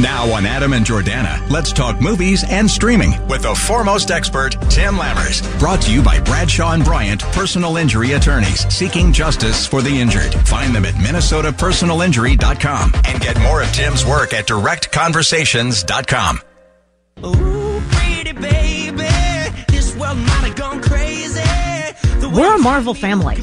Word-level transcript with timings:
Now 0.00 0.28
on 0.32 0.44
Adam 0.44 0.72
and 0.72 0.84
Jordana, 0.84 1.48
let's 1.48 1.72
talk 1.72 2.00
movies 2.00 2.44
and 2.50 2.68
streaming 2.68 3.12
with 3.28 3.42
the 3.42 3.54
foremost 3.54 4.10
expert, 4.10 4.56
Tim 4.68 4.96
Lammers. 4.96 5.40
Brought 5.60 5.82
to 5.82 5.92
you 5.92 6.02
by 6.02 6.18
Bradshaw 6.18 6.72
and 6.72 6.84
Bryant 6.84 7.22
Personal 7.22 7.76
Injury 7.76 8.12
Attorneys, 8.12 8.66
seeking 8.74 9.12
justice 9.12 9.64
for 9.68 9.82
the 9.82 10.00
injured. 10.00 10.34
Find 10.48 10.74
them 10.74 10.84
at 10.84 10.94
minnesotapersonalinjury.com 10.94 12.92
and 13.06 13.22
get 13.22 13.38
more 13.40 13.62
of 13.62 13.70
Tim's 13.72 14.04
work 14.04 14.34
at 14.34 14.48
directconversations.com. 14.48 16.40
Ooh, 17.24 17.80
pretty 17.92 18.32
baby, 18.32 18.96
this 19.68 19.94
world 19.94 20.18
might 20.18 20.48
have 20.48 20.56
gone 20.56 20.82
crazy. 20.82 21.40
We're 22.36 22.56
a 22.56 22.58
Marvel 22.58 22.94
family. 22.94 23.36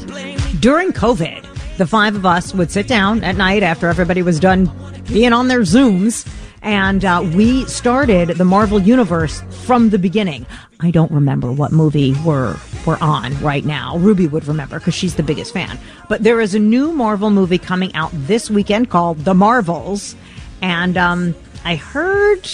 During 0.60 0.92
COVID, 0.92 1.76
the 1.78 1.86
five 1.86 2.14
of 2.14 2.26
us 2.26 2.52
would 2.52 2.70
sit 2.70 2.86
down 2.88 3.24
at 3.24 3.36
night 3.36 3.62
after 3.62 3.88
everybody 3.88 4.20
was 4.20 4.38
done 4.38 4.70
being 5.08 5.32
on 5.32 5.48
their 5.48 5.60
Zooms, 5.62 6.26
and 6.62 7.04
uh, 7.04 7.28
we 7.34 7.64
started 7.66 8.28
the 8.28 8.44
Marvel 8.44 8.80
Universe 8.80 9.42
from 9.64 9.90
the 9.90 9.98
beginning. 9.98 10.46
I 10.80 10.90
don't 10.90 11.10
remember 11.10 11.50
what 11.52 11.72
movie 11.72 12.14
we're 12.24 12.56
we're 12.86 12.98
on 13.00 13.38
right 13.40 13.64
now. 13.64 13.98
Ruby 13.98 14.26
would 14.26 14.46
remember 14.46 14.78
because 14.78 14.94
she's 14.94 15.16
the 15.16 15.22
biggest 15.22 15.52
fan. 15.52 15.78
But 16.08 16.22
there 16.22 16.40
is 16.40 16.54
a 16.54 16.58
new 16.58 16.92
Marvel 16.92 17.30
movie 17.30 17.58
coming 17.58 17.94
out 17.94 18.10
this 18.12 18.50
weekend 18.50 18.90
called 18.90 19.18
The 19.18 19.34
Marvels, 19.34 20.14
and 20.60 20.96
um, 20.96 21.34
I 21.64 21.76
heard 21.76 22.48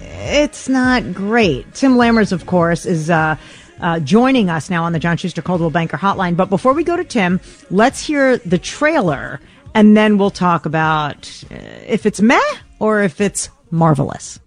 it's 0.00 0.68
not 0.68 1.14
great. 1.14 1.72
Tim 1.74 1.96
Lammers, 1.96 2.32
of 2.32 2.46
course, 2.46 2.84
is 2.84 3.10
uh, 3.10 3.36
uh, 3.80 4.00
joining 4.00 4.50
us 4.50 4.68
now 4.70 4.84
on 4.84 4.92
the 4.92 4.98
John 4.98 5.16
Schuster 5.16 5.42
Coldwell 5.42 5.70
Banker 5.70 5.96
Hotline. 5.96 6.36
But 6.36 6.50
before 6.50 6.72
we 6.72 6.84
go 6.84 6.96
to 6.96 7.04
Tim, 7.04 7.40
let's 7.70 8.04
hear 8.04 8.36
the 8.38 8.58
trailer, 8.58 9.40
and 9.74 9.96
then 9.96 10.18
we'll 10.18 10.30
talk 10.30 10.66
about 10.66 11.44
uh, 11.50 11.56
if 11.86 12.04
it's 12.06 12.20
meh 12.20 12.40
or 12.78 13.02
if 13.02 13.20
it's 13.20 13.48
marvelous. 13.70 14.38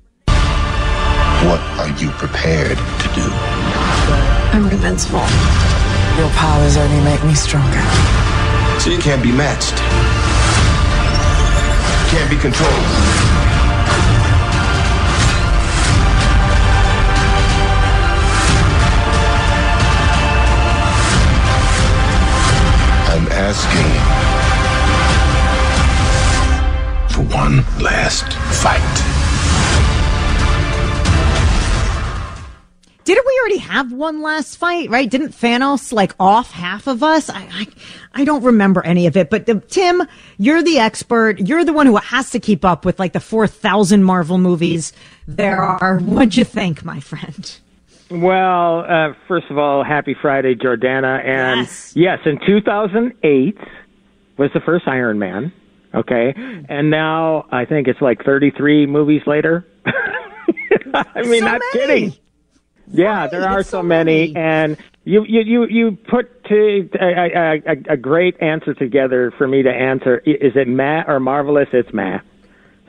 What 1.48 1.62
are 1.80 1.90
you 1.98 2.10
prepared 2.12 2.78
to 2.78 3.08
do? 3.16 3.28
I'm 4.52 4.66
invincible. 4.70 5.26
Your 6.18 6.30
powers 6.36 6.76
only 6.76 7.04
make 7.04 7.24
me 7.24 7.34
stronger. 7.34 7.82
So 8.80 8.90
you 8.90 9.00
can't 9.00 9.24
be 9.24 9.32
matched. 9.32 9.78
Can't 12.12 12.30
be 12.30 12.38
controlled. 12.38 13.29
Have 33.80 33.92
one 33.92 34.22
last 34.22 34.58
fight? 34.58 34.90
Right? 34.90 35.10
Didn't 35.10 35.30
Thanos 35.30 35.92
like 35.92 36.14
off 36.20 36.52
half 36.52 36.88
of 36.88 37.02
us? 37.04 37.30
I 37.30 37.48
I, 37.52 37.68
I 38.14 38.24
don't 38.26 38.44
remember 38.44 38.86
any 38.86 39.08
of 39.08 39.18
it. 39.18 39.30
But 39.30 39.46
the, 39.46 39.60
Tim, 39.60 40.04
you're 40.38 40.62
the 40.64 40.80
expert. 40.80 41.40
You're 41.40 41.66
the 41.66 41.74
one 41.74 41.86
who 41.88 41.96
has 41.98 42.30
to 42.32 42.40
keep 42.40 42.64
up 42.66 42.86
with 42.86 43.00
like 43.00 43.14
the 43.14 43.20
four 43.20 43.48
thousand 43.48 44.04
Marvel 44.04 44.38
movies 44.38 44.94
there 45.28 45.62
are. 45.62 46.00
What'd 46.00 46.38
you 46.38 46.44
think, 46.46 46.84
my 46.86 47.00
friend? 47.00 47.58
Well, 48.12 48.80
uh, 48.90 49.14
first 49.28 49.46
of 49.52 49.58
all, 49.60 49.84
happy 49.84 50.16
Friday, 50.20 50.56
Jordana. 50.56 51.24
And 51.24 51.60
Yes. 51.62 51.94
yes, 51.96 52.20
in 52.26 52.40
2008 52.46 53.58
was 54.38 54.50
the 54.54 54.60
first 54.62 54.88
Iron 54.88 55.20
Man. 55.20 55.54
Okay. 55.94 56.34
And 56.36 56.90
now 56.90 57.46
I 57.52 57.66
think 57.66 57.88
it's 57.88 58.02
like 58.02 58.24
33 58.26 58.88
movies 58.88 59.22
later. 59.28 59.66
I 60.94 61.22
mean, 61.24 61.40
So 61.42 61.46
not 61.46 61.62
many. 61.74 61.88
kidding. 61.88 62.14
Yeah, 62.92 63.22
Right, 63.22 63.32
there 63.32 63.48
are 63.48 63.64
so 63.64 63.70
so 63.70 63.84
many, 63.84 64.36
and 64.36 64.78
you 65.04 65.24
you 65.24 65.42
you 65.42 65.68
you 65.68 65.98
put 66.10 66.44
to 66.46 66.90
a, 67.00 67.06
a, 67.06 67.54
a, 67.56 67.94
a 67.94 67.98
great 67.98 68.42
answer 68.42 68.74
together 68.74 69.32
for 69.38 69.48
me 69.48 69.62
to 69.64 69.70
answer. 69.72 70.20
Is 70.20 70.54
it 70.56 70.68
meh 70.68 71.04
or 71.08 71.20
marvelous? 71.20 71.70
It's 71.72 71.94
meh. 71.94 72.20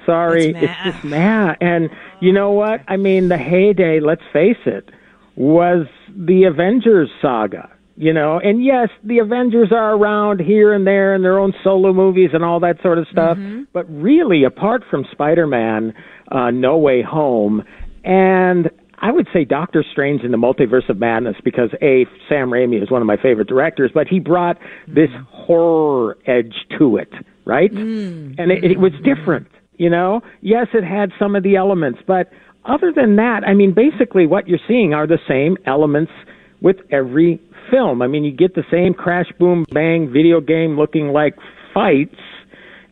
Sorry, 0.07 0.47
It's 0.51 0.59
it's 0.63 0.83
just 0.85 1.05
meh. 1.05 1.55
And 1.61 1.91
you 2.21 2.33
know 2.33 2.53
what? 2.53 2.81
I 2.89 2.97
mean, 2.97 3.29
the 3.29 3.37
heyday. 3.37 4.01
Let's 4.01 4.23
face 4.33 4.57
it, 4.65 4.91
was 5.37 5.87
the 6.09 6.45
Avengers 6.45 7.11
saga. 7.21 7.71
You 7.97 8.15
know, 8.15 8.41
and 8.41 8.65
yes, 8.65 8.89
the 9.05 9.19
Avengers 9.19 9.73
are 9.73 9.95
around 9.95 10.41
here 10.41 10.73
and 10.73 10.87
there 10.87 11.15
in 11.15 11.21
their 11.21 11.39
own 11.39 11.53
solo 11.63 11.93
movies 11.93 12.31
and 12.33 12.43
all 12.43 12.59
that 12.61 12.81
sort 12.81 12.97
of 12.97 13.07
stuff. 13.13 13.37
But 13.75 13.85
really, 13.91 14.45
apart 14.45 14.85
from 14.91 15.05
Spider-Man, 15.13 15.93
uh, 16.33 16.51
No 16.51 16.79
Way 16.79 17.03
Home, 17.03 17.63
and 18.03 18.71
I 19.01 19.11
would 19.11 19.27
say 19.33 19.45
Doctor 19.45 19.85
Strange 19.91 20.23
in 20.23 20.31
the 20.31 20.37
Multiverse 20.37 20.89
of 20.89 20.99
Madness 20.99 21.37
because 21.43 21.71
a 21.81 22.07
Sam 22.29 22.51
Raimi 22.51 22.83
is 22.83 22.91
one 22.91 23.01
of 23.01 23.07
my 23.07 23.17
favorite 23.17 23.49
directors, 23.49 23.91
but 23.95 24.07
he 24.07 24.19
brought 24.19 24.59
this 24.87 25.09
horror 25.31 26.19
edge 26.27 26.55
to 26.79 26.97
it, 26.97 27.13
right? 27.47 27.73
Mm. 27.73 28.39
And 28.39 28.53
it, 28.53 28.65
it 28.65 28.79
was 28.79 28.93
different, 29.03 29.49
you 29.79 29.89
know. 29.89 30.21
Yes, 30.43 30.67
it 30.75 30.85
had 30.85 31.13
some 31.19 31.35
of 31.35 31.43
the 31.43 31.57
elements, 31.57 32.01
but 32.07 32.31
other 32.67 32.93
than 32.95 33.17
that, 33.17 33.43
I 33.47 33.55
mean, 33.55 33.75
basically 33.75 34.27
what 34.27 34.47
you're 34.47 34.59
seeing 34.69 34.93
are 34.93 35.07
the 35.07 35.19
same 35.27 35.57
elements 35.67 36.13
with 36.61 36.77
every 36.91 37.41
film. 37.71 38.03
I 38.03 38.07
mean, 38.07 38.23
you 38.23 38.33
get 38.33 38.55
the 38.55 38.65
same 38.71 38.93
crash, 38.93 39.27
boom, 39.39 39.65
bang 39.73 40.13
video 40.13 40.41
game 40.41 40.77
looking 40.77 41.09
like 41.09 41.37
fights 41.73 42.17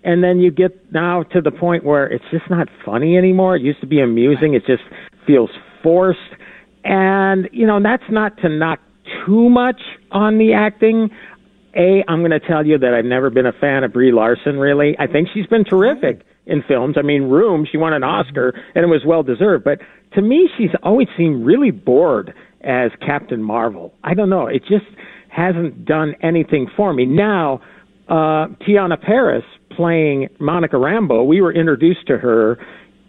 and 0.04 0.22
then 0.22 0.38
you 0.38 0.50
get 0.50 0.70
now 0.92 1.22
to 1.24 1.40
the 1.40 1.50
point 1.50 1.84
where 1.84 2.06
it's 2.06 2.24
just 2.30 2.48
not 2.48 2.68
funny 2.84 3.16
anymore. 3.16 3.56
It 3.56 3.62
used 3.62 3.80
to 3.80 3.86
be 3.86 4.00
amusing. 4.00 4.54
It 4.54 4.64
just 4.64 4.82
feels 5.26 5.50
forced. 5.82 6.18
And, 6.84 7.48
you 7.52 7.66
know, 7.66 7.80
that's 7.82 8.10
not 8.10 8.36
to 8.38 8.48
knock 8.48 8.80
too 9.26 9.48
much 9.48 9.80
on 10.10 10.38
the 10.38 10.52
acting. 10.54 11.10
A, 11.74 12.02
I'm 12.08 12.20
going 12.20 12.30
to 12.30 12.40
tell 12.40 12.66
you 12.66 12.78
that 12.78 12.94
I've 12.94 13.04
never 13.04 13.30
been 13.30 13.46
a 13.46 13.52
fan 13.52 13.84
of 13.84 13.92
Brie 13.92 14.12
Larson, 14.12 14.58
really. 14.58 14.96
I 14.98 15.06
think 15.06 15.28
she's 15.32 15.46
been 15.46 15.64
terrific 15.64 16.24
in 16.46 16.62
films. 16.66 16.96
I 16.98 17.02
mean, 17.02 17.24
Room, 17.24 17.66
she 17.70 17.76
won 17.76 17.92
an 17.92 18.02
Oscar, 18.02 18.54
and 18.74 18.84
it 18.84 18.88
was 18.88 19.02
well 19.06 19.22
deserved. 19.22 19.64
But 19.64 19.80
to 20.14 20.22
me, 20.22 20.48
she's 20.56 20.70
always 20.82 21.08
seemed 21.16 21.44
really 21.44 21.70
bored 21.70 22.32
as 22.62 22.90
Captain 23.04 23.42
Marvel. 23.42 23.94
I 24.02 24.14
don't 24.14 24.30
know. 24.30 24.46
It 24.46 24.62
just 24.62 24.86
hasn't 25.28 25.84
done 25.84 26.14
anything 26.22 26.68
for 26.76 26.92
me. 26.92 27.06
Now, 27.06 27.60
uh, 28.08 28.48
Teyonah 28.66 29.00
Parris 29.00 29.44
playing 29.76 30.28
Monica 30.40 30.76
Rambeau, 30.76 31.26
we 31.26 31.40
were 31.40 31.52
introduced 31.52 32.06
to 32.08 32.18
her 32.18 32.58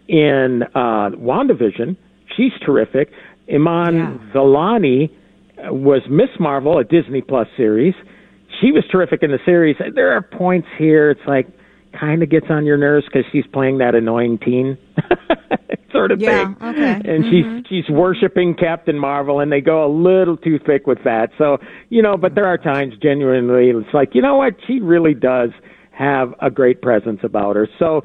in 0.07 0.63
uh, 0.75 1.15
WandaVision. 1.15 1.95
She's 2.35 2.51
terrific. 2.65 3.11
Iman 3.53 3.95
Yeah. 3.95 4.17
Vellani 4.33 5.09
uh, 5.57 5.73
was 5.73 6.01
Miss 6.09 6.29
Marvel, 6.39 6.77
a 6.77 6.83
Disney 6.83 7.21
Plus 7.21 7.47
series. 7.57 7.93
She 8.61 8.71
was 8.71 8.83
terrific 8.91 9.23
in 9.23 9.31
the 9.31 9.39
series. 9.45 9.75
There 9.95 10.11
are 10.11 10.21
points 10.21 10.67
here. 10.77 11.09
It's 11.11 11.21
like 11.27 11.47
kind 11.99 12.21
of 12.21 12.29
gets 12.29 12.47
on 12.49 12.65
your 12.65 12.77
nerves 12.77 13.05
because 13.05 13.23
she's 13.31 13.45
playing 13.51 13.79
that 13.79 13.95
annoying 13.95 14.37
teen 14.37 14.77
sort 15.91 16.11
of 16.11 16.21
Yeah, 16.21 16.53
thing. 16.53 16.55
okay. 16.61 17.01
And 17.03 17.23
she's 17.31 17.65
she's 17.67 17.89
worshiping 17.89 18.55
Captain 18.55 18.97
Marvel, 18.97 19.39
and 19.39 19.51
they 19.51 19.61
go 19.61 19.85
a 19.85 19.91
little 19.91 20.37
too 20.37 20.59
thick 20.65 20.85
with 20.87 20.99
that. 21.03 21.29
So 21.37 21.57
you 21.89 22.01
know, 22.01 22.15
but 22.17 22.35
there 22.35 22.45
are 22.45 22.57
times 22.57 22.93
genuinely 23.01 23.69
it's 23.69 23.93
like 23.93 24.13
you 24.13 24.21
know 24.21 24.35
what 24.35 24.53
she 24.67 24.79
really 24.79 25.13
does 25.13 25.49
have 25.91 26.33
a 26.41 26.49
great 26.49 26.81
presence 26.81 27.19
about 27.23 27.55
her. 27.55 27.67
So. 27.79 28.03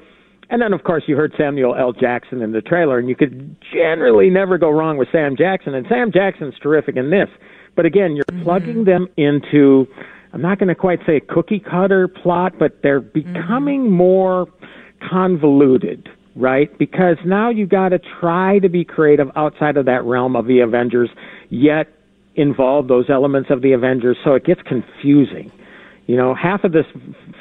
And 0.54 0.62
then, 0.62 0.72
of 0.72 0.84
course, 0.84 1.02
you 1.08 1.16
heard 1.16 1.32
Samuel 1.36 1.74
L. 1.74 1.92
Jackson 1.92 2.40
in 2.40 2.52
the 2.52 2.60
trailer, 2.60 2.96
and 3.00 3.08
you 3.08 3.16
could 3.16 3.56
generally 3.72 4.30
never 4.30 4.56
go 4.56 4.70
wrong 4.70 4.96
with 4.98 5.08
Sam 5.10 5.34
Jackson. 5.36 5.74
And 5.74 5.84
Sam 5.88 6.12
Jackson's 6.14 6.54
terrific 6.62 6.94
in 6.94 7.10
this. 7.10 7.26
But 7.74 7.86
again, 7.86 8.14
you're 8.14 8.24
mm-hmm. 8.30 8.44
plugging 8.44 8.84
them 8.84 9.08
into, 9.16 9.88
I'm 10.32 10.40
not 10.40 10.60
going 10.60 10.68
to 10.68 10.76
quite 10.76 11.00
say 11.04 11.16
a 11.16 11.20
cookie 11.20 11.58
cutter 11.58 12.06
plot, 12.06 12.52
but 12.56 12.78
they're 12.84 13.00
mm-hmm. 13.00 13.32
becoming 13.32 13.90
more 13.90 14.46
convoluted, 15.10 16.08
right? 16.36 16.70
Because 16.78 17.16
now 17.26 17.50
you've 17.50 17.70
got 17.70 17.88
to 17.88 17.98
try 18.20 18.60
to 18.60 18.68
be 18.68 18.84
creative 18.84 19.26
outside 19.34 19.76
of 19.76 19.86
that 19.86 20.04
realm 20.04 20.36
of 20.36 20.46
the 20.46 20.60
Avengers, 20.60 21.10
yet 21.50 21.88
involve 22.36 22.86
those 22.86 23.06
elements 23.10 23.50
of 23.50 23.60
the 23.60 23.72
Avengers, 23.72 24.16
so 24.24 24.34
it 24.34 24.44
gets 24.44 24.60
confusing. 24.62 25.50
You 26.06 26.16
know, 26.16 26.32
half 26.32 26.62
of 26.62 26.70
this 26.70 26.84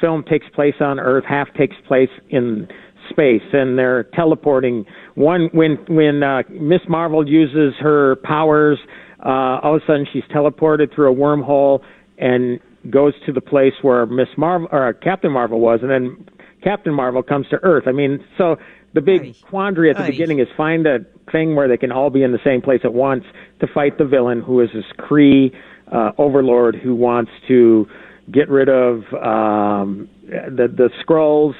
film 0.00 0.24
takes 0.24 0.46
place 0.52 0.74
on 0.80 0.98
Earth, 0.98 1.24
half 1.28 1.52
takes 1.54 1.76
place 1.86 2.08
in 2.30 2.66
space 3.14 3.42
and 3.52 3.78
they're 3.78 4.04
teleporting. 4.14 4.84
One 5.14 5.48
when 5.52 5.78
when 5.88 6.22
uh, 6.22 6.42
Miss 6.50 6.80
Marvel 6.88 7.26
uses 7.26 7.74
her 7.80 8.16
powers, 8.16 8.78
uh, 9.24 9.62
all 9.62 9.76
of 9.76 9.82
a 9.82 9.86
sudden 9.86 10.06
she's 10.12 10.24
teleported 10.24 10.94
through 10.94 11.12
a 11.12 11.16
wormhole 11.16 11.80
and 12.18 12.60
goes 12.90 13.14
to 13.26 13.32
the 13.32 13.40
place 13.40 13.72
where 13.82 14.04
Miss 14.06 14.28
Marvel 14.36 14.68
or 14.70 14.92
Captain 14.92 15.32
Marvel 15.32 15.60
was, 15.60 15.80
and 15.82 15.90
then 15.90 16.28
Captain 16.62 16.92
Marvel 16.92 17.22
comes 17.22 17.46
to 17.48 17.56
Earth. 17.62 17.84
I 17.86 17.92
mean, 17.92 18.24
so 18.36 18.56
the 18.92 19.00
big 19.00 19.22
Aye. 19.22 19.34
quandary 19.48 19.90
at 19.90 19.96
the 19.96 20.04
Aye. 20.04 20.10
beginning 20.10 20.40
is 20.40 20.48
find 20.56 20.86
a 20.86 20.98
thing 21.32 21.54
where 21.56 21.68
they 21.68 21.76
can 21.76 21.92
all 21.92 22.10
be 22.10 22.22
in 22.22 22.32
the 22.32 22.38
same 22.44 22.60
place 22.60 22.80
at 22.84 22.94
once 22.94 23.24
to 23.60 23.66
fight 23.66 23.98
the 23.98 24.04
villain, 24.04 24.40
who 24.40 24.60
is 24.60 24.70
this 24.74 24.84
Kree 24.98 25.54
uh, 25.90 26.12
overlord 26.18 26.76
who 26.76 26.94
wants 26.94 27.30
to 27.48 27.86
get 28.30 28.48
rid 28.48 28.68
of 28.68 29.02
um, 29.14 30.08
the 30.26 30.68
the 30.68 30.90
scrolls. 31.00 31.54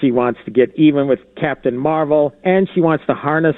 She 0.00 0.10
wants 0.10 0.40
to 0.44 0.50
get 0.50 0.74
even 0.76 1.08
with 1.08 1.20
Captain 1.36 1.76
Marvel, 1.76 2.34
and 2.44 2.68
she 2.74 2.80
wants 2.80 3.04
to 3.06 3.14
harness 3.14 3.56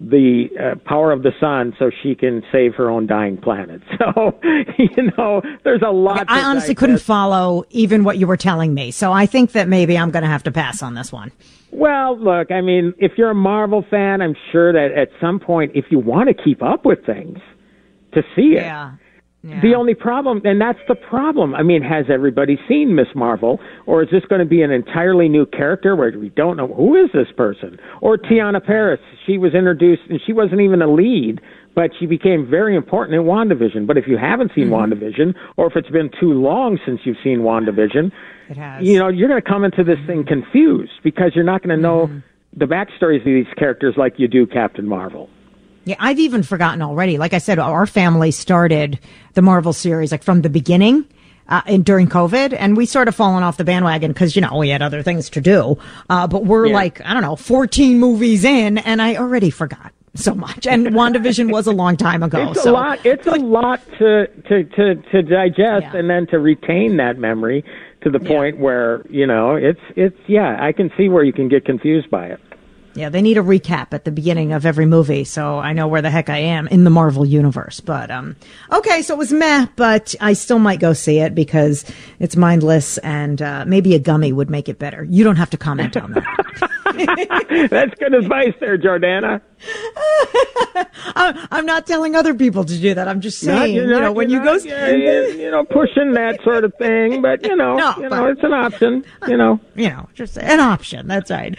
the 0.00 0.48
uh, 0.58 0.78
power 0.84 1.12
of 1.12 1.22
the 1.22 1.30
sun 1.38 1.74
so 1.78 1.90
she 2.02 2.14
can 2.14 2.42
save 2.50 2.74
her 2.74 2.90
own 2.90 3.06
dying 3.06 3.36
planet. 3.36 3.80
So, 4.14 4.40
you 4.78 5.12
know, 5.16 5.42
there's 5.62 5.82
a 5.82 5.92
lot. 5.92 6.24
I 6.28 6.42
honestly 6.42 6.74
couldn't 6.74 6.98
follow 6.98 7.64
even 7.70 8.02
what 8.02 8.18
you 8.18 8.26
were 8.26 8.36
telling 8.36 8.74
me. 8.74 8.90
So 8.90 9.12
I 9.12 9.26
think 9.26 9.52
that 9.52 9.68
maybe 9.68 9.96
I'm 9.96 10.10
going 10.10 10.24
to 10.24 10.28
have 10.28 10.42
to 10.44 10.50
pass 10.50 10.82
on 10.82 10.94
this 10.94 11.12
one. 11.12 11.30
Well, 11.70 12.18
look, 12.18 12.50
I 12.50 12.62
mean, 12.62 12.94
if 12.98 13.12
you're 13.16 13.30
a 13.30 13.34
Marvel 13.34 13.84
fan, 13.88 14.20
I'm 14.20 14.34
sure 14.50 14.72
that 14.72 14.90
at 14.96 15.08
some 15.20 15.38
point, 15.38 15.72
if 15.74 15.84
you 15.90 16.00
want 16.00 16.28
to 16.28 16.34
keep 16.42 16.62
up 16.62 16.84
with 16.84 17.06
things, 17.06 17.38
to 18.14 18.22
see 18.34 18.54
it. 18.56 18.62
Yeah. 18.62 18.94
The 19.60 19.74
only 19.74 19.94
problem, 19.94 20.40
and 20.44 20.60
that's 20.60 20.78
the 20.86 20.94
problem. 20.94 21.52
I 21.54 21.64
mean, 21.64 21.82
has 21.82 22.06
everybody 22.08 22.58
seen 22.68 22.94
Miss 22.94 23.08
Marvel, 23.14 23.58
or 23.86 24.02
is 24.02 24.08
this 24.12 24.24
going 24.28 24.38
to 24.38 24.46
be 24.46 24.62
an 24.62 24.70
entirely 24.70 25.28
new 25.28 25.46
character 25.46 25.96
where 25.96 26.16
we 26.16 26.28
don't 26.28 26.56
know 26.56 26.68
who 26.68 26.94
is 26.94 27.10
this 27.12 27.26
person? 27.36 27.76
Or 28.00 28.16
Teyonah 28.16 28.64
Parris, 28.64 29.00
she 29.26 29.38
was 29.38 29.52
introduced 29.52 30.02
and 30.08 30.20
she 30.24 30.32
wasn't 30.32 30.60
even 30.60 30.80
a 30.80 30.86
lead, 30.86 31.40
but 31.74 31.90
she 31.98 32.06
became 32.06 32.48
very 32.48 32.76
important 32.76 33.16
in 33.16 33.22
WandaVision. 33.22 33.84
But 33.84 33.96
if 33.96 34.06
you 34.06 34.16
haven't 34.16 34.52
seen 34.54 34.68
mm-hmm. 34.68 34.92
WandaVision, 34.94 35.34
or 35.56 35.66
if 35.66 35.72
it's 35.74 35.90
been 35.90 36.10
too 36.20 36.34
long 36.34 36.78
since 36.86 37.00
you've 37.04 37.16
seen 37.24 37.40
WandaVision, 37.40 38.12
It 38.48 38.56
has. 38.56 38.86
you 38.86 39.00
know, 39.00 39.08
you're 39.08 39.28
going 39.28 39.42
to 39.42 39.48
come 39.48 39.64
into 39.64 39.82
this 39.82 39.98
thing 40.06 40.22
mm-hmm. 40.22 40.42
confused 40.42 40.92
because 41.02 41.32
you're 41.34 41.44
not 41.44 41.62
going 41.64 41.76
to 41.76 41.82
know 41.82 42.06
mm-hmm. 42.06 42.18
the 42.56 42.66
backstories 42.66 43.20
of 43.20 43.24
these 43.24 43.52
characters 43.58 43.94
like 43.96 44.14
you 44.18 44.28
do 44.28 44.46
Captain 44.46 44.86
Marvel. 44.86 45.28
Yeah, 45.84 45.96
I've 45.98 46.18
even 46.18 46.42
forgotten 46.42 46.82
already. 46.82 47.18
Like 47.18 47.34
I 47.34 47.38
said, 47.38 47.58
our 47.58 47.86
family 47.86 48.30
started 48.30 48.98
the 49.34 49.42
Marvel 49.42 49.72
series 49.72 50.12
like 50.12 50.22
from 50.22 50.42
the 50.42 50.50
beginning. 50.50 51.04
Uh, 51.48 51.60
and 51.66 51.84
during 51.84 52.06
COVID, 52.06 52.54
and 52.56 52.76
we 52.76 52.86
sort 52.86 53.08
of 53.08 53.16
fallen 53.16 53.42
off 53.42 53.56
the 53.56 53.64
bandwagon 53.64 54.12
because 54.12 54.36
you 54.36 54.40
know 54.40 54.56
we 54.58 54.68
had 54.68 54.80
other 54.80 55.02
things 55.02 55.28
to 55.30 55.40
do. 55.40 55.76
Uh, 56.08 56.26
but 56.26 56.44
we're 56.46 56.66
Yeah. 56.68 56.74
like 56.74 57.00
I 57.04 57.12
don't 57.12 57.22
know, 57.22 57.34
fourteen 57.36 57.98
movies 57.98 58.44
in, 58.44 58.78
and 58.78 59.02
I 59.02 59.16
already 59.16 59.50
forgot 59.50 59.92
so 60.14 60.34
much. 60.36 60.66
And 60.68 60.86
WandaVision 60.94 61.50
was 61.50 61.66
a 61.66 61.72
long 61.72 61.96
time 61.96 62.22
ago. 62.22 62.52
It's 62.52 62.62
so 62.62 62.70
a 62.70 62.72
lot. 62.72 63.04
It's 63.04 63.26
a 63.26 63.32
lot 63.36 63.80
to 63.98 64.28
to 64.48 64.64
to 64.64 64.94
to 64.94 65.22
digest 65.22 65.86
Yeah. 65.92 65.96
and 65.96 66.08
then 66.08 66.28
to 66.28 66.38
retain 66.38 66.96
that 66.98 67.18
memory 67.18 67.64
to 68.02 68.08
the 68.10 68.20
point 68.20 68.58
where 68.58 69.02
you 69.10 69.26
know 69.26 69.56
it's 69.56 69.80
it's 69.96 70.16
yeah. 70.28 70.56
I 70.60 70.70
can 70.72 70.90
see 70.96 71.08
where 71.08 71.24
you 71.24 71.32
can 71.32 71.48
get 71.48 71.64
confused 71.64 72.08
by 72.08 72.26
it. 72.28 72.40
Yeah, 72.94 73.08
they 73.08 73.22
need 73.22 73.38
a 73.38 73.42
recap 73.42 73.88
at 73.92 74.04
the 74.04 74.10
beginning 74.12 74.52
of 74.52 74.66
every 74.66 74.84
movie, 74.86 75.24
so 75.24 75.58
I 75.58 75.72
know 75.72 75.88
where 75.88 76.02
the 76.02 76.10
heck 76.10 76.28
I 76.28 76.38
am 76.38 76.68
in 76.68 76.84
the 76.84 76.90
Marvel 76.90 77.24
universe. 77.24 77.80
But 77.80 78.10
um, 78.10 78.36
okay, 78.70 79.00
so 79.02 79.14
it 79.14 79.18
was 79.18 79.32
meh, 79.32 79.66
but 79.76 80.14
I 80.20 80.34
still 80.34 80.58
might 80.58 80.78
go 80.80 80.92
see 80.92 81.18
it 81.18 81.34
because 81.34 81.84
it's 82.18 82.36
mindless, 82.36 82.98
and 82.98 83.40
uh, 83.40 83.64
maybe 83.66 83.94
a 83.94 83.98
gummy 83.98 84.32
would 84.32 84.50
make 84.50 84.68
it 84.68 84.78
better. 84.78 85.04
You 85.04 85.24
don't 85.24 85.36
have 85.36 85.50
to 85.50 85.56
comment 85.56 85.96
on 85.96 86.12
that. 86.12 86.68
That's 87.70 87.94
good 87.98 88.12
advice 88.14 88.52
there, 88.60 88.76
Jordana. 88.76 89.40
I- 91.14 91.46
I'm 91.50 91.64
not 91.66 91.86
telling 91.86 92.14
other 92.14 92.34
people 92.34 92.64
to 92.64 92.78
do 92.78 92.92
that. 92.94 93.08
I'm 93.08 93.20
just 93.20 93.42
Not- 93.44 93.58
saying, 93.62 93.74
you're 93.74 93.86
you 93.86 93.90
not- 93.92 94.02
know, 94.02 94.12
when 94.12 94.28
you 94.28 94.36
you're 94.36 94.44
go, 94.44 94.54
yeah, 94.64 94.90
yeah, 94.90 95.26
you 95.28 95.50
know, 95.50 95.64
pushing 95.64 96.12
that 96.12 96.42
sort 96.42 96.64
of 96.64 96.74
thing, 96.74 97.22
but 97.22 97.42
you 97.46 97.56
know, 97.56 97.76
No, 97.76 97.94
you 97.96 98.08
but- 98.08 98.16
know, 98.16 98.26
it's 98.26 98.42
an 98.42 98.52
option. 98.52 99.04
You 99.28 99.36
know. 99.38 99.60
you 99.74 99.88
know, 99.88 100.08
just 100.14 100.36
an 100.36 100.60
option. 100.60 101.06
That's 101.08 101.30
right. 101.30 101.58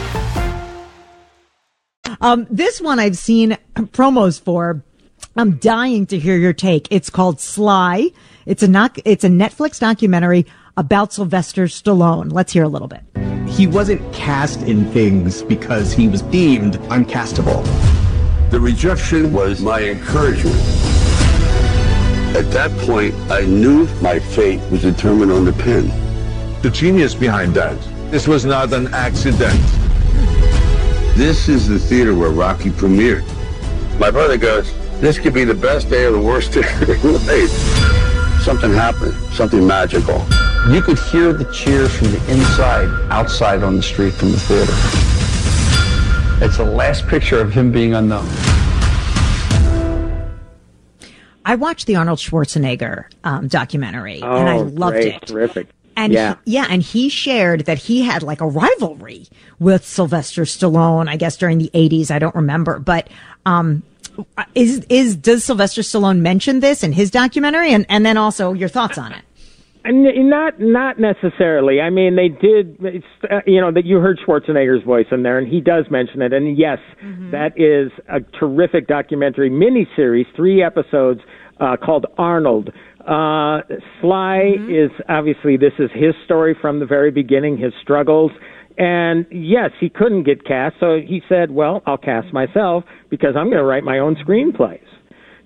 Um, 2.19 2.47
this 2.49 2.81
one 2.81 2.99
I've 2.99 3.17
seen 3.17 3.57
promos 3.75 4.41
for. 4.41 4.83
I'm 5.37 5.57
dying 5.57 6.05
to 6.07 6.19
hear 6.19 6.35
your 6.35 6.51
take. 6.53 6.87
It's 6.91 7.09
called 7.09 7.39
Sly. 7.39 8.09
It's 8.45 8.63
a 8.63 8.67
knock, 8.67 8.97
it's 9.05 9.23
a 9.23 9.29
Netflix 9.29 9.79
documentary 9.79 10.45
about 10.75 11.13
Sylvester 11.13 11.65
Stallone. 11.65 12.33
Let's 12.33 12.51
hear 12.51 12.63
a 12.63 12.67
little 12.67 12.87
bit. 12.89 13.01
He 13.47 13.67
wasn't 13.67 14.01
cast 14.13 14.61
in 14.63 14.91
things 14.91 15.43
because 15.43 15.93
he 15.93 16.07
was 16.07 16.21
deemed 16.23 16.75
uncastable. 16.89 17.63
The 18.49 18.59
rejection 18.59 19.31
was 19.31 19.61
my 19.61 19.81
encouragement. 19.81 20.55
At 22.35 22.49
that 22.51 22.71
point, 22.79 23.13
I 23.29 23.41
knew 23.41 23.85
my 24.01 24.19
fate 24.19 24.59
was 24.71 24.81
determined 24.81 25.31
on 25.31 25.45
the 25.45 25.53
pen. 25.53 25.89
the 26.61 26.69
genius 26.69 27.15
behind 27.15 27.53
that. 27.55 27.77
This 28.11 28.27
was 28.27 28.45
not 28.45 28.71
an 28.73 28.93
accident. 28.93 29.59
This 31.15 31.49
is 31.49 31.67
the 31.67 31.77
theater 31.77 32.15
where 32.15 32.29
Rocky 32.31 32.69
premiered. 32.69 33.23
My 33.99 34.09
brother 34.09 34.37
goes, 34.37 34.73
this 35.01 35.19
could 35.19 35.33
be 35.33 35.43
the 35.43 35.53
best 35.53 35.89
day 35.89 36.05
or 36.05 36.11
the 36.11 36.19
worst 36.21 36.53
day 36.53 36.61
of 36.61 36.79
the 36.87 37.23
day. 37.25 37.47
Something 38.43 38.71
happened, 38.73 39.13
something 39.33 39.65
magical. 39.67 40.25
You 40.69 40.81
could 40.81 40.97
hear 40.99 41.33
the 41.33 41.51
cheers 41.53 41.93
from 41.95 42.07
the 42.11 42.31
inside, 42.31 42.87
outside 43.11 43.61
on 43.63 43.75
the 43.77 43.83
street 43.83 44.13
from 44.13 44.31
the 44.31 44.39
theater. 44.39 44.71
It's 46.43 46.57
the 46.57 46.63
last 46.65 47.07
picture 47.07 47.39
of 47.39 47.53
him 47.53 47.71
being 47.71 47.93
unknown. 47.93 48.27
I 51.45 51.55
watched 51.55 51.87
the 51.87 51.95
Arnold 51.97 52.19
Schwarzenegger 52.19 53.05
um, 53.23 53.47
documentary 53.47 54.21
and 54.21 54.49
I 54.49 54.57
Oh, 54.57 54.61
loved 54.63 54.93
great, 54.95 55.15
it. 55.15 55.25
Terrific. 55.27 55.67
And 55.95 56.13
yeah. 56.13 56.35
he, 56.45 56.53
yeah, 56.53 56.67
and 56.69 56.81
he 56.81 57.09
shared 57.09 57.65
that 57.65 57.77
he 57.77 58.01
had 58.01 58.23
like 58.23 58.41
a 58.41 58.47
rivalry 58.47 59.27
with 59.59 59.85
Sylvester 59.85 60.43
Stallone, 60.43 61.07
I 61.07 61.17
guess 61.17 61.37
during 61.37 61.57
the 61.57 61.69
80s, 61.73 62.11
I 62.11 62.19
don't 62.19 62.35
remember, 62.35 62.79
but 62.79 63.09
um 63.45 63.83
is 64.55 64.85
is 64.89 65.15
does 65.15 65.43
Sylvester 65.45 65.81
Stallone 65.81 66.19
mention 66.19 66.59
this 66.59 66.83
in 66.83 66.91
his 66.91 67.11
documentary 67.11 67.73
and 67.73 67.85
and 67.89 68.05
then 68.05 68.17
also 68.17 68.53
your 68.53 68.69
thoughts 68.69 68.97
on 68.97 69.13
it? 69.13 69.23
N- 69.83 70.29
Not 70.29 70.59
not 70.59 70.99
necessarily. 70.99 71.81
I 71.81 71.89
mean, 71.89 72.15
they 72.15 72.27
did. 72.27 72.77
It's, 72.81 73.05
uh, 73.23 73.39
you 73.47 73.59
know 73.59 73.71
that 73.71 73.85
you 73.85 73.97
heard 73.97 74.19
Schwarzenegger's 74.25 74.83
voice 74.83 75.07
in 75.11 75.23
there, 75.23 75.39
and 75.39 75.47
he 75.47 75.59
does 75.59 75.85
mention 75.89 76.21
it. 76.21 76.33
And 76.33 76.55
yes, 76.57 76.77
that 77.31 77.59
is 77.59 77.91
a 78.07 78.19
terrific 78.37 78.87
documentary 78.87 79.49
miniseries, 79.49 80.25
three 80.35 80.61
episodes 80.61 81.21
uh, 81.61 81.77
called 81.77 82.07
Arnold. 82.17 82.69
Uh, 82.99 83.61
Sly 84.01 84.55
is 84.69 84.91
obviously 85.07 85.57
this 85.57 85.73
is 85.79 85.89
his 85.93 86.13
story 86.25 86.55
from 86.59 86.79
the 86.79 86.85
very 86.85 87.11
beginning, 87.11 87.57
his 87.57 87.73
struggles. 87.81 88.31
And 88.77 89.25
yes, 89.31 89.71
he 89.79 89.89
couldn't 89.89 90.23
get 90.23 90.45
cast, 90.45 90.75
so 90.79 90.99
he 90.99 91.21
said, 91.29 91.51
"Well, 91.51 91.83
I'll 91.85 91.97
cast 91.97 92.33
myself 92.33 92.83
because 93.09 93.35
I'm 93.37 93.45
going 93.45 93.57
to 93.57 93.63
write 93.63 93.83
my 93.83 93.99
own 93.99 94.15
screenplays." 94.15 94.79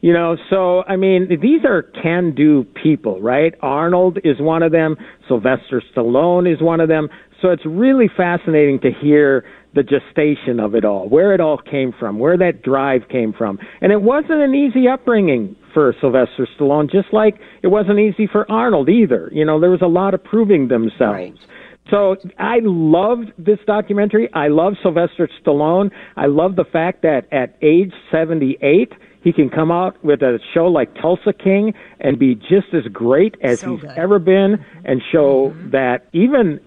You 0.01 0.13
know, 0.13 0.37
so 0.49 0.83
I 0.83 0.95
mean, 0.95 1.27
these 1.41 1.65
are 1.65 1.81
can-do 1.81 2.65
people, 2.81 3.19
right? 3.21 3.53
Arnold 3.61 4.19
is 4.23 4.39
one 4.39 4.61
of 4.61 4.71
them. 4.71 4.95
Sylvester 5.27 5.81
Stallone 5.93 6.51
is 6.51 6.61
one 6.61 6.79
of 6.79 6.87
them. 6.87 7.09
So 7.41 7.49
it's 7.49 7.65
really 7.65 8.09
fascinating 8.15 8.79
to 8.81 8.91
hear 8.91 9.43
the 9.75 9.83
gestation 9.83 10.59
of 10.59 10.73
it 10.73 10.85
all, 10.85 11.07
where 11.07 11.33
it 11.33 11.41
all 11.41 11.57
came 11.57 11.93
from, 11.99 12.17
where 12.17 12.37
that 12.37 12.63
drive 12.63 13.01
came 13.09 13.33
from. 13.33 13.59
And 13.81 13.91
it 13.91 14.01
wasn't 14.01 14.41
an 14.41 14.55
easy 14.55 14.87
upbringing 14.87 15.55
for 15.73 15.93
Sylvester 16.01 16.47
Stallone, 16.57 16.89
just 16.89 17.13
like 17.13 17.35
it 17.61 17.67
wasn't 17.67 17.99
easy 17.99 18.27
for 18.31 18.49
Arnold 18.49 18.89
either. 18.89 19.29
You 19.31 19.45
know, 19.45 19.59
there 19.59 19.69
was 19.69 19.81
a 19.81 19.87
lot 19.87 20.13
of 20.13 20.23
proving 20.23 20.69
themselves. 20.69 21.39
So 21.91 22.15
I 22.39 22.59
loved 22.63 23.31
this 23.37 23.59
documentary. 23.67 24.27
I 24.33 24.47
love 24.47 24.73
Sylvester 24.81 25.29
Stallone. 25.43 25.91
I 26.17 26.25
love 26.25 26.55
the 26.55 26.65
fact 26.65 27.03
that 27.03 27.31
at 27.31 27.55
age 27.61 27.93
78, 28.11 28.93
he 29.23 29.31
can 29.31 29.49
come 29.49 29.71
out 29.71 30.03
with 30.03 30.21
a 30.21 30.39
show 30.53 30.65
like 30.65 30.95
Tulsa 30.95 31.33
King 31.33 31.73
and 31.99 32.17
be 32.17 32.35
just 32.35 32.73
as 32.73 32.83
great 32.91 33.35
as 33.41 33.59
So 33.59 33.73
he's 33.73 33.81
good. 33.81 33.97
ever 33.97 34.17
been 34.17 34.65
and 34.83 35.01
show 35.11 35.49
mm-hmm. 35.49 35.71
that 35.71 36.07
even 36.13 36.59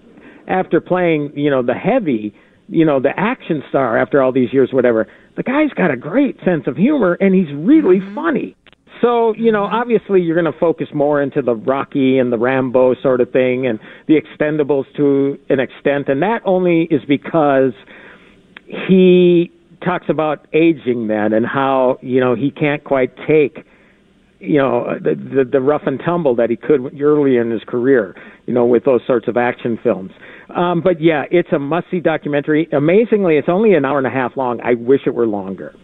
after 0.47 0.79
playing, 0.79 1.31
you 1.35 1.49
know, 1.49 1.63
the 1.63 1.73
heavy, 1.73 2.33
you 2.69 2.85
know, 2.85 2.99
the 2.99 3.17
action 3.17 3.63
star 3.69 3.97
after 3.97 4.21
all 4.21 4.31
these 4.31 4.53
years, 4.53 4.69
whatever. 4.71 5.07
The 5.37 5.43
guy's 5.43 5.71
got 5.75 5.91
a 5.91 5.97
great 5.97 6.37
sense 6.45 6.63
of 6.67 6.77
humor 6.77 7.17
and 7.19 7.33
he's 7.33 7.53
really 7.55 7.99
mm-hmm. 7.99 8.15
funny. 8.15 8.55
So, 9.01 9.33
you 9.35 9.51
know, 9.51 9.63
mm-hmm. 9.63 9.75
obviously 9.75 10.21
you're 10.21 10.39
going 10.39 10.51
to 10.51 10.59
focus 10.59 10.87
more 10.93 11.21
into 11.21 11.41
the 11.41 11.55
Rocky 11.55 12.17
and 12.19 12.31
the 12.31 12.37
Rambo 12.37 12.95
sort 13.01 13.21
of 13.21 13.31
thing 13.31 13.65
and 13.65 13.79
the 14.07 14.19
Expendables 14.19 14.85
to 14.97 15.37
an 15.49 15.59
extent. 15.59 16.09
And 16.09 16.21
that 16.21 16.41
only 16.45 16.87
is 16.91 17.01
because 17.07 17.73
he 18.65 19.51
talks 19.83 20.07
about 20.09 20.47
aging 20.53 21.07
then 21.07 21.33
and 21.33 21.45
how, 21.45 21.97
you 22.01 22.19
know, 22.19 22.35
he 22.35 22.51
can't 22.51 22.83
quite 22.83 23.15
take, 23.27 23.65
you 24.39 24.57
know, 24.57 24.95
the, 25.01 25.15
the, 25.15 25.43
the 25.43 25.59
rough 25.61 25.83
and 25.85 25.99
tumble 26.03 26.35
that 26.35 26.49
he 26.49 26.55
could 26.55 26.99
early 27.01 27.37
in 27.37 27.51
his 27.51 27.61
career, 27.67 28.15
you 28.45 28.53
know, 28.53 28.65
with 28.65 28.85
those 28.85 29.01
sorts 29.05 29.27
of 29.27 29.37
action 29.37 29.77
films. 29.83 30.11
Um, 30.55 30.81
but 30.81 31.01
yeah, 31.01 31.23
it's 31.29 31.51
a 31.51 31.59
must 31.59 31.87
see 31.91 31.99
documentary. 31.99 32.67
Amazingly, 32.71 33.37
it's 33.37 33.49
only 33.49 33.73
an 33.73 33.85
hour 33.85 33.97
and 33.97 34.07
a 34.07 34.11
half 34.11 34.35
long. 34.37 34.59
I 34.61 34.73
wish 34.75 35.01
it 35.05 35.13
were 35.13 35.27
longer. 35.27 35.75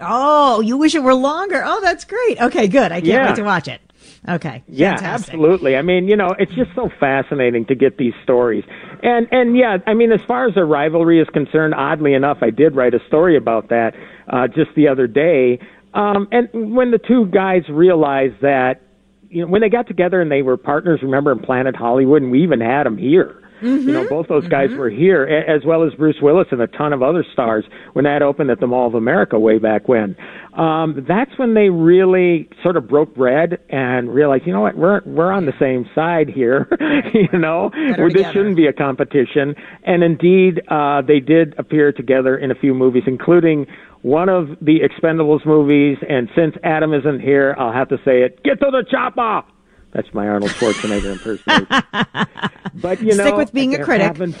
Oh, 0.00 0.60
you 0.60 0.76
wish 0.78 0.94
it 0.94 1.02
were 1.02 1.14
longer. 1.14 1.62
Oh, 1.64 1.80
that's 1.82 2.04
great. 2.04 2.40
Okay, 2.40 2.68
good. 2.68 2.90
I 2.90 2.96
can't 3.00 3.06
Yeah. 3.06 3.26
wait 3.28 3.36
to 3.36 3.42
watch 3.42 3.68
it. 3.68 3.80
Okay. 4.28 4.62
Yeah, 4.68 4.96
fantastic. 4.96 5.34
absolutely. 5.34 5.76
I 5.76 5.82
mean, 5.82 6.08
you 6.08 6.16
know, 6.16 6.34
it's 6.38 6.52
just 6.54 6.70
so 6.74 6.90
fascinating 7.00 7.66
to 7.66 7.74
get 7.74 7.96
these 7.98 8.14
stories. 8.22 8.64
And 9.02 9.28
and 9.30 9.56
yeah, 9.56 9.78
I 9.86 9.94
mean, 9.94 10.12
as 10.12 10.20
far 10.26 10.46
as 10.46 10.54
the 10.54 10.64
rivalry 10.64 11.20
is 11.20 11.28
concerned, 11.28 11.74
oddly 11.74 12.14
enough, 12.14 12.38
I 12.42 12.50
did 12.50 12.74
write 12.76 12.94
a 12.94 13.00
story 13.08 13.36
about 13.36 13.68
that 13.68 13.94
uh, 14.28 14.46
just 14.48 14.70
the 14.74 14.88
other 14.88 15.06
day. 15.06 15.58
Um, 15.94 16.28
and 16.30 16.74
when 16.74 16.90
the 16.90 16.98
two 16.98 17.26
guys 17.26 17.62
realized 17.68 18.40
that, 18.42 18.80
you 19.28 19.42
know, 19.42 19.50
when 19.50 19.60
they 19.60 19.68
got 19.68 19.86
together 19.86 20.20
and 20.20 20.30
they 20.30 20.42
were 20.42 20.56
partners, 20.56 21.00
remember 21.02 21.32
in 21.32 21.40
Planet 21.40 21.76
Hollywood, 21.76 22.22
and 22.22 22.30
we 22.30 22.42
even 22.42 22.60
had 22.60 22.84
them 22.84 22.96
here. 22.96 23.42
You 23.62 23.92
know, 23.92 24.08
both 24.08 24.28
those 24.28 24.46
guys 24.48 24.70
were 24.70 24.90
here, 24.90 25.24
as 25.24 25.64
well 25.64 25.84
as 25.84 25.92
Bruce 25.94 26.16
Willis 26.22 26.48
and 26.50 26.60
a 26.60 26.66
ton 26.66 26.92
of 26.92 27.02
other 27.02 27.24
stars 27.32 27.64
when 27.92 28.04
that 28.04 28.22
opened 28.22 28.50
at 28.50 28.60
the 28.60 28.66
Mall 28.66 28.86
of 28.86 28.94
America 28.94 29.38
way 29.38 29.58
back 29.58 29.88
when. 29.88 30.16
Um, 30.54 31.04
that's 31.06 31.30
when 31.38 31.54
they 31.54 31.68
really 31.70 32.48
sort 32.62 32.76
of 32.76 32.88
broke 32.88 33.14
bread 33.14 33.58
and 33.68 34.12
realized, 34.12 34.46
you 34.46 34.52
know 34.52 34.62
what, 34.62 34.76
we're 34.76 35.00
we're 35.04 35.32
on 35.32 35.46
the 35.46 35.52
same 35.60 35.88
side 35.94 36.28
here. 36.28 36.66
you 37.14 37.38
know, 37.38 37.70
this 37.72 37.96
together. 37.96 38.32
shouldn't 38.32 38.56
be 38.56 38.66
a 38.66 38.72
competition. 38.72 39.54
And 39.84 40.02
indeed, 40.02 40.60
uh, 40.68 41.02
they 41.02 41.20
did 41.20 41.54
appear 41.58 41.92
together 41.92 42.36
in 42.36 42.50
a 42.50 42.54
few 42.54 42.74
movies, 42.74 43.04
including 43.06 43.66
one 44.02 44.28
of 44.28 44.48
the 44.60 44.80
Expendables 44.80 45.44
movies. 45.46 45.98
And 46.08 46.28
since 46.34 46.56
Adam 46.64 46.94
isn't 46.94 47.20
here, 47.20 47.54
I'll 47.58 47.72
have 47.72 47.88
to 47.90 47.98
say 48.04 48.22
it: 48.22 48.42
"Get 48.42 48.58
to 48.60 48.70
the 48.70 48.84
chopper." 48.90 49.46
That's 49.92 50.12
my 50.14 50.28
Arnold 50.28 50.52
Schwarzenegger 50.52 51.12
impersonation. 51.12 51.66
but 52.74 53.00
you 53.00 53.16
know, 53.16 53.24
Stick 53.24 53.36
with 53.36 53.52
being 53.52 53.74
a 53.74 53.78
they're 53.78 53.84
critic. 53.84 54.06
Having 54.06 54.34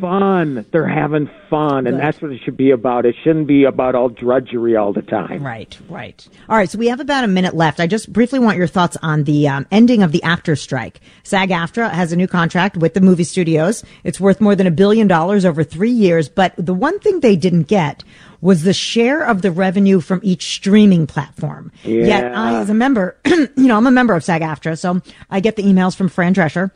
fun. 0.00 0.64
They're 0.70 0.88
having 0.88 1.28
fun, 1.50 1.86
and 1.86 1.98
that's 1.98 2.20
what 2.22 2.30
it 2.30 2.40
should 2.44 2.56
be 2.56 2.70
about. 2.70 3.06
It 3.06 3.16
shouldn't 3.22 3.46
be 3.46 3.64
about 3.64 3.94
all 3.94 4.08
drudgery 4.08 4.76
all 4.76 4.92
the 4.92 5.02
time. 5.02 5.44
Right, 5.44 5.76
right. 5.88 6.26
All 6.48 6.56
right, 6.56 6.70
so 6.70 6.78
we 6.78 6.88
have 6.88 7.00
about 7.00 7.24
a 7.24 7.28
minute 7.28 7.54
left. 7.54 7.80
I 7.80 7.86
just 7.86 8.12
briefly 8.12 8.38
want 8.38 8.56
your 8.56 8.66
thoughts 8.66 8.96
on 9.02 9.24
the 9.24 9.48
um, 9.48 9.66
ending 9.70 10.02
of 10.02 10.12
the 10.12 10.20
AFTRA 10.24 10.58
strike. 10.58 11.00
SAG 11.24 11.50
AFTRA 11.50 11.90
has 11.90 12.12
a 12.12 12.16
new 12.16 12.28
contract 12.28 12.76
with 12.76 12.94
the 12.94 13.00
movie 13.00 13.24
studios. 13.24 13.84
It's 14.04 14.20
worth 14.20 14.40
more 14.40 14.54
than 14.54 14.66
a 14.66 14.72
billion 14.72 15.08
dollars 15.08 15.44
over 15.44 15.64
three 15.64 15.90
years, 15.90 16.28
but 16.28 16.54
the 16.56 16.74
one 16.74 16.98
thing 17.00 17.20
they 17.20 17.36
didn't 17.36 17.64
get 17.64 18.04
was 18.44 18.62
the 18.62 18.74
share 18.74 19.24
of 19.24 19.40
the 19.40 19.50
revenue 19.50 20.00
from 20.00 20.20
each 20.22 20.54
streaming 20.54 21.06
platform. 21.06 21.72
Yeah. 21.82 22.04
Yet. 22.04 22.36
I, 22.36 22.60
as 22.60 22.68
a 22.68 22.74
member, 22.74 23.16
you 23.24 23.48
know, 23.56 23.78
I'm 23.78 23.86
a 23.86 23.90
member 23.90 24.14
of 24.14 24.22
SAG 24.22 24.42
AFTRA, 24.42 24.78
so 24.78 25.00
I 25.30 25.40
get 25.40 25.56
the 25.56 25.62
emails 25.62 25.96
from 25.96 26.08
Fran 26.08 26.34
Drescher 26.34 26.70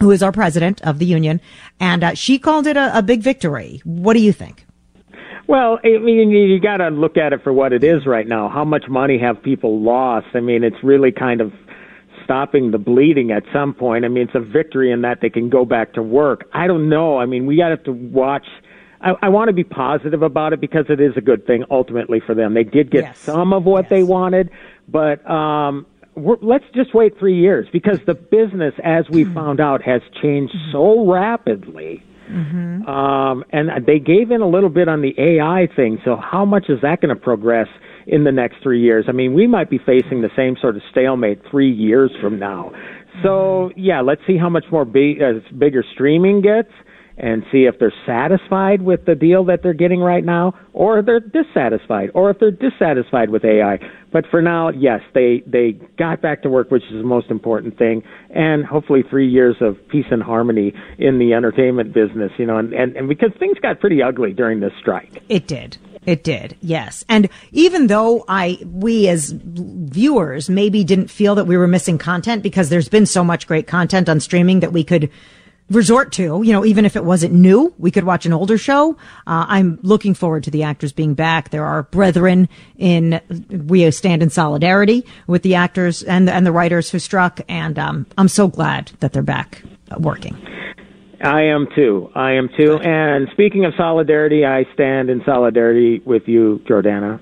who 0.00 0.12
is 0.12 0.22
our 0.22 0.30
president 0.30 0.80
of 0.82 1.00
the 1.00 1.06
union, 1.06 1.40
and 1.80 2.04
uh, 2.04 2.14
she 2.14 2.38
called 2.38 2.68
it 2.68 2.76
a, 2.76 2.96
a 2.96 3.02
big 3.02 3.20
victory. 3.20 3.80
What 3.82 4.12
do 4.12 4.20
you 4.20 4.32
think? 4.32 4.64
Well, 5.48 5.80
I 5.82 5.98
mean, 5.98 6.30
you 6.30 6.60
got 6.60 6.76
to 6.76 6.90
look 6.90 7.16
at 7.16 7.32
it 7.32 7.42
for 7.42 7.52
what 7.52 7.72
it 7.72 7.82
is 7.82 8.06
right 8.06 8.28
now. 8.28 8.48
How 8.48 8.64
much 8.64 8.84
money 8.88 9.18
have 9.18 9.42
people 9.42 9.80
lost? 9.80 10.28
I 10.34 10.40
mean, 10.40 10.62
it's 10.62 10.76
really 10.84 11.10
kind 11.10 11.40
of 11.40 11.52
stopping 12.22 12.70
the 12.70 12.78
bleeding 12.78 13.32
at 13.32 13.42
some 13.52 13.74
point. 13.74 14.04
I 14.04 14.08
mean, 14.08 14.24
it's 14.24 14.36
a 14.36 14.40
victory 14.40 14.92
in 14.92 15.00
that 15.02 15.20
they 15.20 15.30
can 15.30 15.48
go 15.48 15.64
back 15.64 15.94
to 15.94 16.02
work. 16.02 16.48
I 16.52 16.68
don't 16.68 16.88
know. 16.88 17.18
I 17.18 17.26
mean, 17.26 17.46
we 17.46 17.56
got 17.56 17.82
to 17.84 17.92
watch. 17.92 18.46
I, 19.00 19.12
I 19.22 19.28
want 19.28 19.48
to 19.48 19.52
be 19.52 19.64
positive 19.64 20.22
about 20.22 20.52
it 20.52 20.60
because 20.60 20.86
it 20.88 21.00
is 21.00 21.12
a 21.16 21.20
good 21.20 21.46
thing 21.46 21.64
ultimately 21.70 22.20
for 22.24 22.34
them. 22.34 22.54
They 22.54 22.64
did 22.64 22.90
get 22.90 23.04
Yes. 23.04 23.18
some 23.18 23.52
of 23.52 23.64
what 23.64 23.88
they 23.88 24.02
wanted, 24.02 24.50
but 24.88 25.28
um, 25.30 25.86
we're, 26.14 26.36
let's 26.42 26.64
just 26.74 26.94
wait 26.94 27.18
three 27.18 27.38
years 27.38 27.68
because 27.72 28.00
the 28.06 28.14
business, 28.14 28.74
as 28.82 29.08
we 29.10 29.24
found 29.24 29.60
out, 29.60 29.82
has 29.82 30.02
changed 30.20 30.54
so 30.72 31.06
rapidly. 31.10 32.02
Um, 32.86 33.42
and 33.52 33.70
they 33.86 33.98
gave 33.98 34.30
in 34.30 34.42
a 34.42 34.48
little 34.48 34.68
bit 34.68 34.86
on 34.86 35.00
the 35.00 35.14
AI 35.18 35.66
thing. 35.74 35.98
So 36.04 36.16
how 36.16 36.44
much 36.44 36.66
is 36.68 36.78
that 36.82 37.00
going 37.00 37.14
to 37.14 37.20
progress 37.20 37.68
in 38.06 38.24
the 38.24 38.32
next 38.32 38.56
three 38.62 38.82
years? 38.82 39.06
I 39.08 39.12
mean, 39.12 39.32
we 39.32 39.46
might 39.46 39.70
be 39.70 39.78
facing 39.78 40.20
the 40.20 40.28
same 40.36 40.56
sort 40.60 40.76
of 40.76 40.82
stalemate 40.90 41.40
three 41.50 41.72
years 41.72 42.10
from 42.20 42.38
now. 42.38 42.70
So 43.22 43.70
yeah, 43.76 44.02
let's 44.02 44.20
see 44.26 44.36
how 44.36 44.50
much 44.50 44.64
more 44.70 44.84
big, 44.84 45.22
uh, 45.22 45.40
bigger 45.56 45.82
streaming 45.94 46.42
gets. 46.42 46.70
And 47.20 47.42
see 47.50 47.64
if 47.64 47.80
they're 47.80 47.92
satisfied 48.06 48.82
with 48.82 49.04
the 49.04 49.16
deal 49.16 49.44
that 49.46 49.64
they're 49.64 49.72
getting 49.72 49.98
right 49.98 50.24
now, 50.24 50.54
or 50.72 51.02
they're 51.02 51.18
dissatisfied, 51.18 52.10
or 52.14 52.30
if 52.30 52.38
they're 52.38 52.52
dissatisfied 52.52 53.30
with 53.30 53.44
AI. 53.44 53.80
But 54.12 54.24
for 54.30 54.40
now, 54.40 54.68
yes, 54.70 55.00
they 55.14 55.42
they 55.44 55.72
got 55.98 56.22
back 56.22 56.42
to 56.42 56.48
work, 56.48 56.70
which 56.70 56.84
is 56.84 56.92
the 56.92 57.02
most 57.02 57.28
important 57.30 57.76
thing, 57.76 58.04
and 58.30 58.64
hopefully 58.64 59.02
three 59.10 59.28
years 59.28 59.56
of 59.60 59.76
peace 59.88 60.06
and 60.12 60.22
harmony 60.22 60.72
in 60.98 61.18
the 61.18 61.34
entertainment 61.34 61.92
business. 61.92 62.30
You 62.38 62.46
know, 62.46 62.56
and 62.56 62.72
and, 62.72 62.96
and 62.96 63.08
because 63.08 63.30
things 63.38 63.58
got 63.60 63.80
pretty 63.80 64.00
ugly 64.00 64.32
during 64.32 64.60
this 64.60 64.72
strike. 64.80 65.20
It 65.28 65.48
did. 65.48 65.76
It 66.08 66.24
did. 66.24 66.56
Yes. 66.62 67.04
And 67.10 67.28
even 67.52 67.88
though 67.88 68.24
I, 68.28 68.58
we 68.64 69.08
as 69.08 69.34
viewers 69.34 70.48
maybe 70.48 70.82
didn't 70.82 71.08
feel 71.08 71.34
that 71.34 71.44
we 71.44 71.58
were 71.58 71.66
missing 71.66 71.98
content 71.98 72.42
because 72.42 72.70
there's 72.70 72.88
been 72.88 73.04
so 73.04 73.22
much 73.22 73.46
great 73.46 73.66
content 73.66 74.08
on 74.08 74.20
streaming 74.20 74.60
that 74.60 74.72
we 74.72 74.84
could 74.84 75.10
resort 75.70 76.12
to, 76.12 76.42
you 76.42 76.52
know, 76.52 76.64
even 76.64 76.84
if 76.84 76.96
it 76.96 77.04
wasn't 77.04 77.34
new, 77.34 77.74
we 77.78 77.90
could 77.90 78.04
watch 78.04 78.26
an 78.26 78.32
older 78.32 78.58
show. 78.58 78.92
Uh, 79.26 79.46
I'm 79.48 79.78
looking 79.82 80.14
forward 80.14 80.44
to 80.44 80.50
the 80.50 80.62
actors 80.62 80.92
being 80.92 81.14
back. 81.14 81.50
There 81.50 81.64
are 81.64 81.84
brethren 81.84 82.48
in, 82.76 83.20
we 83.66 83.90
stand 83.90 84.22
in 84.22 84.30
solidarity 84.30 85.04
with 85.26 85.42
the 85.42 85.54
actors 85.54 86.02
and, 86.02 86.28
and 86.28 86.46
the 86.46 86.52
writers 86.52 86.90
who 86.90 86.98
struck. 86.98 87.40
And, 87.48 87.78
um, 87.78 88.06
I'm 88.16 88.28
so 88.28 88.48
glad 88.48 88.92
that 89.00 89.12
they're 89.12 89.22
back 89.22 89.62
uh, 89.90 89.96
working. 89.98 90.36
I 91.22 91.42
am 91.42 91.66
too. 91.74 92.10
I 92.14 92.32
am 92.32 92.48
too. 92.56 92.78
And 92.78 93.28
speaking 93.32 93.64
of 93.64 93.74
solidarity, 93.76 94.44
I 94.46 94.64
stand 94.72 95.10
in 95.10 95.22
solidarity 95.24 96.00
with 96.04 96.28
you, 96.28 96.62
Jordana. 96.64 97.20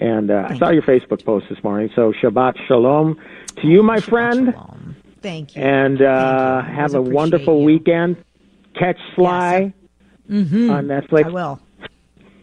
And 0.00 0.30
uh, 0.30 0.46
I 0.48 0.58
saw 0.58 0.70
your 0.70 0.82
Facebook 0.82 1.24
post 1.24 1.46
this 1.48 1.62
morning. 1.64 1.90
So 1.96 2.12
Shabbat 2.22 2.54
Shalom 2.68 3.18
to 3.60 3.66
you, 3.66 3.82
my 3.82 4.00
friend. 4.00 4.52
Shalom. 4.52 4.83
Thank 5.24 5.56
you. 5.56 5.62
And 5.62 6.00
uh, 6.02 6.60
Thank 6.60 6.68
you. 6.68 6.74
have 6.76 6.94
a 6.94 7.00
wonderful 7.00 7.60
you. 7.60 7.64
weekend. 7.64 8.22
Catch 8.78 8.98
Sly 9.16 9.72
on 10.28 10.86
Netflix. 10.86 11.24
I 11.24 11.30
will. 11.30 11.58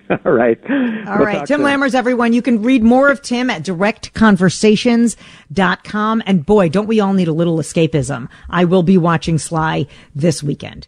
All 0.26 0.32
right. 0.32 0.60
All 1.08 1.20
right. 1.20 1.46
Tim 1.46 1.62
Lammers, 1.62 1.94
everyone. 1.94 2.34
You 2.34 2.42
can 2.42 2.64
read 2.64 2.82
more 2.82 3.10
of 3.10 3.22
Tim 3.22 3.52
at 3.52 3.64
directconversations.com. 3.64 6.24
And 6.26 6.44
boy, 6.46 6.70
don't 6.70 6.88
we 6.88 7.00
all 7.00 7.14
need 7.14 7.30
a 7.30 7.34
little 7.34 7.60
escapism. 7.60 8.28
I 8.50 8.66
will 8.66 8.84
be 8.84 8.98
watching 8.98 9.38
Sly 9.38 9.88
this 10.14 10.44
weekend. 10.44 10.88